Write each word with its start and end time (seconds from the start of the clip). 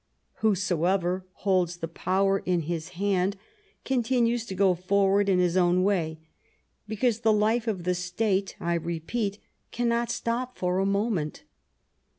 Whosoever 0.39 1.27
holds 1.45 1.77
the 1.77 1.87
power 1.87 2.39
in 2.39 2.61
his 2.61 2.89
hand 2.97 3.37
continues 3.85 4.47
to 4.47 4.55
go 4.55 4.73
forward 4.73 5.29
in 5.29 5.37
his 5.37 5.55
own 5.55 5.83
way; 5.83 6.19
because 6.87 7.19
the 7.19 7.31
life 7.31 7.67
of 7.67 7.83
the 7.83 7.93
State, 7.93 8.55
I 8.59 8.73
repeat, 8.73 9.37
cannot 9.71 10.09
stop 10.09 10.57
for 10.57 10.79
a 10.79 10.87
moment. 10.87 11.43